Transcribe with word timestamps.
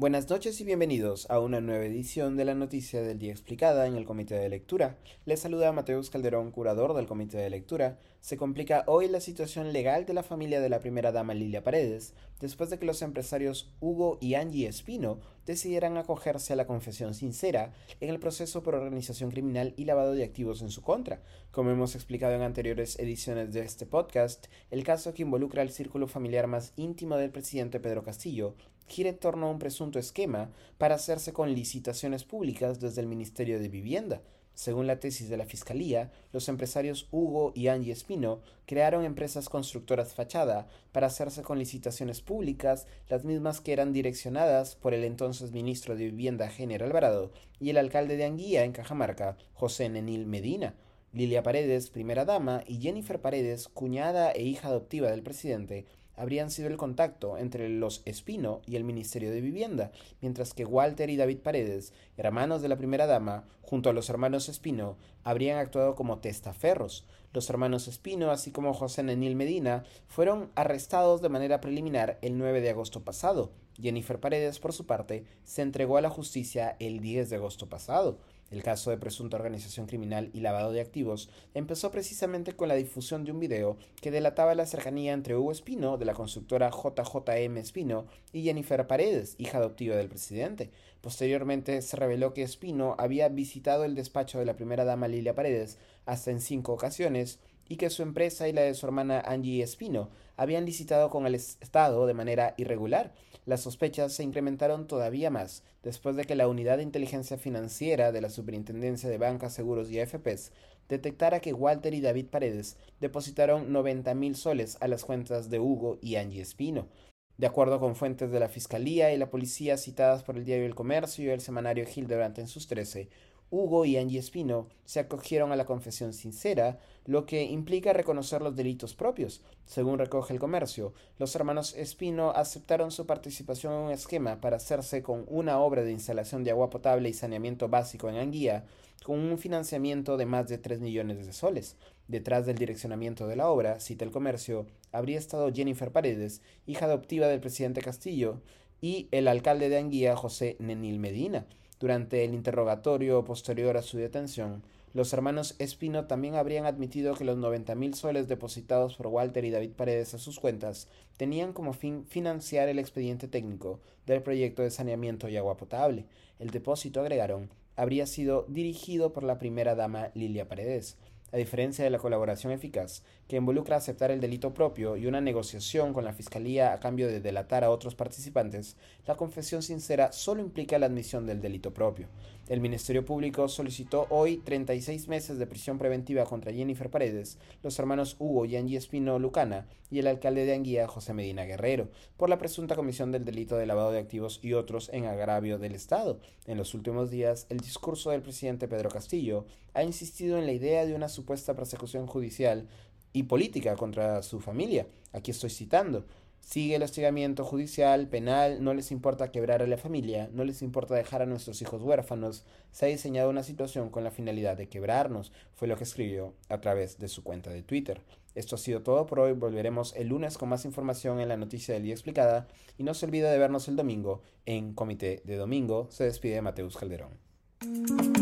Buenas 0.00 0.30
noches 0.30 0.60
y 0.60 0.64
bienvenidos 0.64 1.28
a 1.28 1.40
una 1.40 1.60
nueva 1.60 1.84
edición 1.84 2.36
de 2.36 2.44
la 2.44 2.54
Noticia 2.54 3.02
del 3.02 3.18
Día 3.18 3.32
Explicada 3.32 3.88
en 3.88 3.96
el 3.96 4.04
Comité 4.04 4.36
de 4.36 4.48
Lectura. 4.48 4.96
Les 5.24 5.40
saluda 5.40 5.72
Mateus 5.72 6.08
Calderón, 6.08 6.52
curador 6.52 6.94
del 6.94 7.08
Comité 7.08 7.38
de 7.38 7.50
Lectura. 7.50 7.98
Se 8.20 8.36
complica 8.36 8.84
hoy 8.86 9.08
la 9.08 9.18
situación 9.20 9.72
legal 9.72 10.06
de 10.06 10.14
la 10.14 10.22
familia 10.22 10.60
de 10.60 10.68
la 10.68 10.78
primera 10.78 11.10
dama 11.10 11.34
Lilia 11.34 11.64
Paredes, 11.64 12.14
después 12.40 12.70
de 12.70 12.78
que 12.78 12.86
los 12.86 13.02
empresarios 13.02 13.72
Hugo 13.80 14.18
y 14.20 14.34
Angie 14.34 14.68
Espino 14.68 15.18
decidieran 15.46 15.96
acogerse 15.96 16.52
a 16.52 16.56
la 16.56 16.68
confesión 16.68 17.12
sincera 17.12 17.72
en 18.00 18.08
el 18.08 18.20
proceso 18.20 18.62
por 18.62 18.76
organización 18.76 19.32
criminal 19.32 19.74
y 19.76 19.84
lavado 19.84 20.12
de 20.12 20.22
activos 20.22 20.62
en 20.62 20.70
su 20.70 20.80
contra. 20.80 21.22
Como 21.50 21.72
hemos 21.72 21.96
explicado 21.96 22.34
en 22.34 22.42
anteriores 22.42 23.00
ediciones 23.00 23.52
de 23.52 23.62
este 23.62 23.84
podcast, 23.84 24.46
el 24.70 24.84
caso 24.84 25.12
que 25.12 25.22
involucra 25.22 25.62
al 25.62 25.70
círculo 25.70 26.06
familiar 26.06 26.46
más 26.46 26.72
íntimo 26.76 27.16
del 27.16 27.32
presidente 27.32 27.80
Pedro 27.80 28.04
Castillo 28.04 28.54
gira 28.88 29.10
en 29.10 29.18
torno 29.18 29.46
a 29.46 29.50
un 29.50 29.58
presunto 29.58 29.98
esquema 29.98 30.50
para 30.78 30.96
hacerse 30.96 31.32
con 31.32 31.54
licitaciones 31.54 32.24
públicas 32.24 32.80
desde 32.80 33.00
el 33.00 33.06
Ministerio 33.06 33.60
de 33.60 33.68
Vivienda. 33.68 34.20
Según 34.54 34.88
la 34.88 34.98
tesis 34.98 35.28
de 35.28 35.36
la 35.36 35.44
Fiscalía, 35.44 36.10
los 36.32 36.48
empresarios 36.48 37.06
Hugo 37.12 37.52
y 37.54 37.68
Angie 37.68 37.92
Espino 37.92 38.40
crearon 38.66 39.04
empresas 39.04 39.48
constructoras 39.48 40.14
fachada 40.14 40.66
para 40.90 41.06
hacerse 41.06 41.42
con 41.42 41.60
licitaciones 41.60 42.20
públicas, 42.22 42.88
las 43.08 43.24
mismas 43.24 43.60
que 43.60 43.72
eran 43.72 43.92
direccionadas 43.92 44.74
por 44.74 44.94
el 44.94 45.04
entonces 45.04 45.52
ministro 45.52 45.94
de 45.94 46.06
Vivienda 46.06 46.48
General 46.48 46.88
Alvarado 46.88 47.30
y 47.60 47.70
el 47.70 47.76
alcalde 47.76 48.16
de 48.16 48.24
Anguía 48.24 48.64
en 48.64 48.72
Cajamarca, 48.72 49.36
José 49.54 49.88
Nenil 49.88 50.26
Medina. 50.26 50.74
Lilia 51.12 51.42
Paredes, 51.44 51.88
primera 51.88 52.24
dama, 52.24 52.64
y 52.66 52.80
Jennifer 52.80 53.20
Paredes, 53.20 53.68
cuñada 53.68 54.32
e 54.32 54.42
hija 54.42 54.68
adoptiva 54.68 55.10
del 55.10 55.22
presidente, 55.22 55.86
habrían 56.18 56.50
sido 56.50 56.68
el 56.68 56.76
contacto 56.76 57.38
entre 57.38 57.68
los 57.68 58.02
Espino 58.04 58.60
y 58.66 58.76
el 58.76 58.84
Ministerio 58.84 59.30
de 59.30 59.40
Vivienda, 59.40 59.92
mientras 60.20 60.54
que 60.54 60.64
Walter 60.64 61.10
y 61.10 61.16
David 61.16 61.38
Paredes, 61.38 61.92
hermanos 62.16 62.62
de 62.62 62.68
la 62.68 62.76
primera 62.76 63.06
dama, 63.06 63.44
junto 63.62 63.90
a 63.90 63.92
los 63.92 64.08
hermanos 64.10 64.48
Espino, 64.48 64.96
habrían 65.24 65.58
actuado 65.58 65.94
como 65.94 66.18
testaferros. 66.18 67.04
Los 67.32 67.50
hermanos 67.50 67.88
Espino, 67.88 68.30
así 68.30 68.50
como 68.50 68.72
José 68.72 69.02
Nenil 69.02 69.36
Medina, 69.36 69.84
fueron 70.06 70.50
arrestados 70.54 71.20
de 71.20 71.28
manera 71.28 71.60
preliminar 71.60 72.18
el 72.22 72.38
9 72.38 72.60
de 72.60 72.70
agosto 72.70 73.04
pasado. 73.04 73.50
Jennifer 73.80 74.18
Paredes, 74.18 74.58
por 74.58 74.72
su 74.72 74.86
parte, 74.86 75.24
se 75.44 75.62
entregó 75.62 75.98
a 75.98 76.00
la 76.00 76.10
justicia 76.10 76.76
el 76.80 77.00
10 77.00 77.30
de 77.30 77.36
agosto 77.36 77.68
pasado. 77.68 78.18
El 78.50 78.62
caso 78.62 78.90
de 78.90 78.96
presunta 78.96 79.36
organización 79.36 79.86
criminal 79.86 80.30
y 80.32 80.40
lavado 80.40 80.72
de 80.72 80.80
activos 80.80 81.28
empezó 81.52 81.90
precisamente 81.90 82.54
con 82.54 82.68
la 82.68 82.76
difusión 82.76 83.24
de 83.24 83.32
un 83.32 83.40
video 83.40 83.76
que 84.00 84.10
delataba 84.10 84.54
la 84.54 84.64
cercanía 84.64 85.12
entre 85.12 85.36
Hugo 85.36 85.52
Espino, 85.52 85.98
de 85.98 86.06
la 86.06 86.14
constructora 86.14 86.70
JJM 86.70 87.58
Espino, 87.58 88.06
y 88.32 88.44
Jennifer 88.44 88.86
Paredes, 88.86 89.34
hija 89.38 89.58
adoptiva 89.58 89.96
del 89.96 90.08
presidente. 90.08 90.70
Posteriormente 91.02 91.82
se 91.82 91.96
reveló 91.96 92.32
que 92.32 92.42
Espino 92.42 92.96
había 92.98 93.28
visitado 93.28 93.84
el 93.84 93.94
despacho 93.94 94.38
de 94.38 94.46
la 94.46 94.56
primera 94.56 94.84
dama 94.84 95.08
Lilia 95.08 95.34
Paredes 95.34 95.78
hasta 96.06 96.30
en 96.30 96.40
cinco 96.40 96.72
ocasiones 96.72 97.40
y 97.68 97.76
que 97.76 97.90
su 97.90 98.02
empresa 98.02 98.48
y 98.48 98.52
la 98.52 98.62
de 98.62 98.74
su 98.74 98.86
hermana 98.86 99.20
Angie 99.20 99.62
Espino 99.62 100.10
habían 100.36 100.64
licitado 100.64 101.10
con 101.10 101.26
el 101.26 101.34
Estado 101.34 102.06
de 102.06 102.14
manera 102.14 102.54
irregular. 102.56 103.12
Las 103.46 103.60
sospechas 103.60 104.12
se 104.12 104.22
incrementaron 104.22 104.86
todavía 104.86 105.30
más 105.30 105.62
después 105.82 106.16
de 106.16 106.24
que 106.24 106.34
la 106.34 106.48
Unidad 106.48 106.78
de 106.78 106.82
Inteligencia 106.82 107.38
Financiera 107.38 108.12
de 108.12 108.20
la 108.20 108.30
Superintendencia 108.30 109.08
de 109.08 109.18
Bancas, 109.18 109.54
Seguros 109.54 109.90
y 109.90 110.00
AFPs 110.00 110.52
detectara 110.88 111.40
que 111.40 111.52
Walter 111.52 111.94
y 111.94 112.00
David 112.00 112.26
Paredes 112.26 112.76
depositaron 113.00 113.72
90 113.72 114.14
mil 114.14 114.36
soles 114.36 114.78
a 114.80 114.88
las 114.88 115.04
cuentas 115.04 115.50
de 115.50 115.60
Hugo 115.60 115.98
y 116.00 116.16
Angie 116.16 116.40
Espino. 116.40 116.88
De 117.36 117.46
acuerdo 117.46 117.78
con 117.78 117.94
fuentes 117.94 118.32
de 118.32 118.40
la 118.40 118.48
Fiscalía 118.48 119.12
y 119.12 119.16
la 119.16 119.30
Policía 119.30 119.76
citadas 119.76 120.24
por 120.24 120.36
el 120.36 120.44
diario 120.44 120.66
El 120.66 120.74
Comercio 120.74 121.24
y 121.24 121.28
el 121.28 121.40
semanario 121.40 121.84
Hildebrand 121.84 122.38
en 122.38 122.48
sus 122.48 122.66
13, 122.66 123.08
Hugo 123.50 123.84
y 123.84 123.96
Angie 123.96 124.18
Espino 124.18 124.68
se 124.84 125.00
acogieron 125.00 125.52
a 125.52 125.56
la 125.56 125.64
confesión 125.64 126.12
sincera, 126.12 126.78
lo 127.06 127.24
que 127.24 127.44
implica 127.44 127.92
reconocer 127.92 128.42
los 128.42 128.54
delitos 128.54 128.94
propios. 128.94 129.42
Según 129.64 129.98
recoge 129.98 130.34
el 130.34 130.40
comercio, 130.40 130.92
los 131.18 131.34
hermanos 131.34 131.74
Espino 131.74 132.30
aceptaron 132.30 132.90
su 132.90 133.06
participación 133.06 133.72
en 133.72 133.78
un 133.80 133.90
esquema 133.90 134.40
para 134.40 134.56
hacerse 134.56 135.02
con 135.02 135.24
una 135.28 135.58
obra 135.60 135.82
de 135.82 135.92
instalación 135.92 136.44
de 136.44 136.50
agua 136.50 136.68
potable 136.68 137.08
y 137.08 137.14
saneamiento 137.14 137.68
básico 137.68 138.08
en 138.08 138.16
Anguía, 138.16 138.66
con 139.02 139.18
un 139.18 139.38
financiamiento 139.38 140.16
de 140.16 140.26
más 140.26 140.48
de 140.48 140.58
3 140.58 140.80
millones 140.80 141.24
de 141.24 141.32
soles. 141.32 141.76
Detrás 142.08 142.44
del 142.46 142.58
direccionamiento 142.58 143.26
de 143.26 143.36
la 143.36 143.48
obra, 143.48 143.80
cita 143.80 144.04
el 144.04 144.10
comercio, 144.10 144.66
habría 144.92 145.18
estado 145.18 145.52
Jennifer 145.52 145.92
Paredes, 145.92 146.42
hija 146.66 146.86
adoptiva 146.86 147.26
del 147.28 147.40
presidente 147.40 147.80
Castillo, 147.80 148.40
y 148.80 149.08
el 149.10 149.28
alcalde 149.28 149.68
de 149.68 149.78
Anguía, 149.78 150.16
José 150.16 150.56
Nenil 150.58 150.98
Medina. 150.98 151.46
Durante 151.80 152.24
el 152.24 152.34
interrogatorio 152.34 153.24
posterior 153.24 153.76
a 153.76 153.82
su 153.82 153.98
detención, 153.98 154.62
los 154.94 155.12
hermanos 155.12 155.54
Espino 155.58 156.06
también 156.06 156.34
habrían 156.34 156.66
admitido 156.66 157.14
que 157.14 157.24
los 157.24 157.36
90 157.36 157.74
mil 157.76 157.94
soles 157.94 158.26
depositados 158.26 158.96
por 158.96 159.06
Walter 159.06 159.44
y 159.44 159.50
David 159.50 159.72
Paredes 159.76 160.14
a 160.14 160.18
sus 160.18 160.40
cuentas 160.40 160.88
tenían 161.16 161.52
como 161.52 161.72
fin 161.72 162.04
financiar 162.06 162.68
el 162.68 162.78
expediente 162.78 163.28
técnico 163.28 163.80
del 164.06 164.22
proyecto 164.22 164.62
de 164.62 164.70
saneamiento 164.70 165.28
y 165.28 165.36
agua 165.36 165.56
potable. 165.56 166.06
El 166.40 166.50
depósito, 166.50 167.00
agregaron, 167.00 167.50
habría 167.76 168.06
sido 168.06 168.44
dirigido 168.48 169.12
por 169.12 169.22
la 169.22 169.38
primera 169.38 169.76
dama 169.76 170.10
Lilia 170.14 170.48
Paredes. 170.48 170.96
A 171.30 171.36
diferencia 171.36 171.84
de 171.84 171.90
la 171.90 171.98
colaboración 171.98 172.52
eficaz, 172.52 173.02
que 173.28 173.36
involucra 173.36 173.76
aceptar 173.76 174.10
el 174.10 174.20
delito 174.20 174.54
propio 174.54 174.96
y 174.96 175.06
una 175.06 175.20
negociación 175.20 175.92
con 175.92 176.06
la 176.06 176.14
Fiscalía 176.14 176.72
a 176.72 176.80
cambio 176.80 177.06
de 177.06 177.20
delatar 177.20 177.64
a 177.64 177.70
otros 177.70 177.94
participantes, 177.94 178.76
la 179.06 179.16
confesión 179.16 179.62
sincera 179.62 180.10
solo 180.12 180.40
implica 180.40 180.78
la 180.78 180.86
admisión 180.86 181.26
del 181.26 181.42
delito 181.42 181.74
propio. 181.74 182.08
El 182.48 182.62
Ministerio 182.62 183.04
Público 183.04 183.46
solicitó 183.48 184.06
hoy 184.08 184.38
36 184.38 185.06
meses 185.08 185.38
de 185.38 185.46
prisión 185.46 185.76
preventiva 185.76 186.24
contra 186.24 186.50
Jennifer 186.50 186.88
Paredes, 186.88 187.36
los 187.62 187.78
hermanos 187.78 188.16
Hugo 188.18 188.46
y 188.46 188.56
Angie 188.56 188.78
Espino 188.78 189.18
Lucana 189.18 189.66
y 189.90 189.98
el 189.98 190.06
alcalde 190.06 190.46
de 190.46 190.54
Anguía, 190.54 190.88
José 190.88 191.12
Medina 191.12 191.44
Guerrero, 191.44 191.90
por 192.16 192.30
la 192.30 192.38
presunta 192.38 192.74
comisión 192.74 193.12
del 193.12 193.26
delito 193.26 193.58
de 193.58 193.66
lavado 193.66 193.92
de 193.92 193.98
activos 193.98 194.40
y 194.42 194.54
otros 194.54 194.88
en 194.94 195.04
agravio 195.04 195.58
del 195.58 195.74
Estado. 195.74 196.20
En 196.46 196.56
los 196.56 196.72
últimos 196.72 197.10
días, 197.10 197.46
el 197.50 197.60
discurso 197.60 198.12
del 198.12 198.22
presidente 198.22 198.66
Pedro 198.66 198.88
Castillo 198.88 199.44
ha 199.74 199.82
insistido 199.82 200.38
en 200.38 200.46
la 200.46 200.52
idea 200.52 200.86
de 200.86 200.94
una 200.94 201.10
supuesta 201.18 201.56
persecución 201.56 202.06
judicial 202.06 202.68
y 203.12 203.24
política 203.24 203.74
contra 203.74 204.22
su 204.22 204.38
familia. 204.38 204.86
Aquí 205.12 205.32
estoy 205.32 205.50
citando. 205.50 206.06
Sigue 206.40 206.76
el 206.76 206.82
hostigamiento 206.82 207.44
judicial, 207.44 208.06
penal, 208.06 208.62
no 208.62 208.72
les 208.72 208.92
importa 208.92 209.32
quebrar 209.32 209.60
a 209.60 209.66
la 209.66 209.76
familia, 209.76 210.30
no 210.32 210.44
les 210.44 210.62
importa 210.62 210.94
dejar 210.94 211.20
a 211.20 211.26
nuestros 211.26 211.60
hijos 211.60 211.82
huérfanos. 211.82 212.44
Se 212.70 212.86
ha 212.86 212.88
diseñado 212.88 213.28
una 213.28 213.42
situación 213.42 213.90
con 213.90 214.04
la 214.04 214.12
finalidad 214.12 214.56
de 214.56 214.68
quebrarnos, 214.68 215.32
fue 215.56 215.66
lo 215.68 215.76
que 215.76 215.84
escribió 215.84 216.34
a 216.48 216.60
través 216.60 216.98
de 216.98 217.08
su 217.08 217.24
cuenta 217.24 217.50
de 217.50 217.62
Twitter. 217.62 218.00
Esto 218.34 218.54
ha 218.54 218.58
sido 218.58 218.82
todo 218.82 219.04
por 219.06 219.18
hoy, 219.18 219.32
volveremos 219.32 219.94
el 219.96 220.08
lunes 220.08 220.38
con 220.38 220.48
más 220.48 220.64
información 220.64 221.20
en 221.20 221.28
la 221.28 221.36
noticia 221.36 221.74
del 221.74 221.82
día 221.82 221.94
explicada 221.94 222.46
y 222.78 222.84
no 222.84 222.94
se 222.94 223.06
olvide 223.06 223.28
de 223.28 223.38
vernos 223.38 223.66
el 223.66 223.76
domingo 223.76 224.22
en 224.46 224.72
Comité 224.72 225.20
de 225.24 225.36
Domingo. 225.36 225.88
Se 225.90 226.04
despide 226.04 226.40
Mateus 226.40 226.76
Calderón. 226.76 228.17